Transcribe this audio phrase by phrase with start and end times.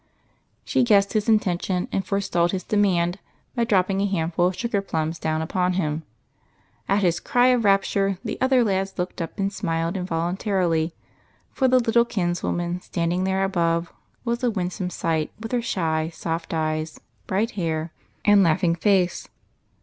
[0.65, 3.19] She guessed his intention, and forestalled his de mand
[3.55, 6.01] by dropping a handful of sugar plums down ui^on him.
[6.89, 10.95] At his cry of rapture the other lads looked up and smiled involuntarily,
[11.51, 13.93] for the little kinswoman stand ing there above
[14.25, 17.91] was a winsome sight with her shy, soft eyes, bright hair,
[18.25, 19.27] and laughing face.